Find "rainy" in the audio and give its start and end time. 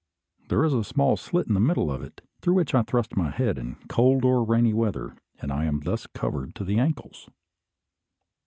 4.43-4.73